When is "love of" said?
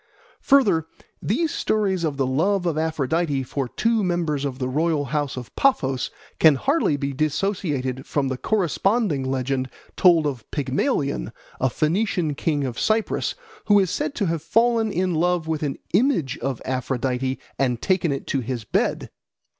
2.25-2.75